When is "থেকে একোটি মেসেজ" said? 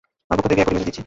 0.51-0.87